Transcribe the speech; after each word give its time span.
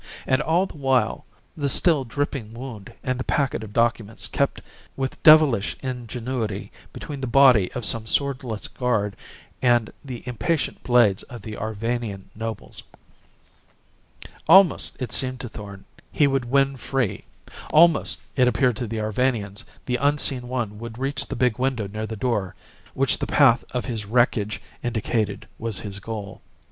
And 0.25 0.41
all 0.41 0.65
the 0.65 0.77
while 0.79 1.25
the 1.55 1.69
still 1.69 2.05
dripping 2.05 2.55
wound 2.55 2.91
and 3.03 3.19
the 3.19 3.23
packet 3.23 3.61
of 3.63 3.71
documents 3.71 4.27
kept 4.27 4.59
with 4.95 5.21
devilish 5.21 5.77
ingenuity 5.83 6.71
between 6.91 7.21
the 7.21 7.27
body 7.27 7.71
of 7.73 7.85
some 7.85 8.07
swordless 8.07 8.67
guard 8.67 9.15
and 9.61 9.93
the 10.03 10.23
impatient 10.25 10.81
blades 10.81 11.21
of 11.29 11.43
the 11.43 11.55
Arvanian 11.55 12.31
nobles. 12.33 12.81
Almost, 14.49 14.99
it 14.99 15.11
seemed 15.11 15.39
to 15.41 15.49
Thorn, 15.49 15.85
he 16.11 16.25
would 16.25 16.45
win 16.45 16.77
free. 16.77 17.23
Almost, 17.71 18.21
it 18.35 18.47
appeared 18.47 18.77
to 18.77 18.87
the 18.87 18.97
Arvanians, 18.99 19.65
the 19.85 19.97
unseen 20.01 20.47
one 20.47 20.79
would 20.79 20.97
reach 20.97 21.27
the 21.27 21.35
big 21.35 21.59
window 21.59 21.85
near 21.87 22.07
the 22.07 22.15
door 22.15 22.55
which 22.95 23.19
the 23.19 23.27
path 23.27 23.63
of 23.69 23.85
his 23.85 24.07
wreckage 24.07 24.63
indicated 24.81 25.47
was 25.59 25.77
his 25.81 25.99
goal. 25.99 26.41